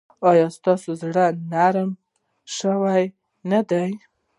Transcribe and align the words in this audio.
ایا 0.29 0.47
ستاسو 0.57 0.89
زړه 1.01 1.25
نرم 1.51 1.91
شوی 2.57 3.03
نه 3.49 3.61
دی؟ 3.69 3.89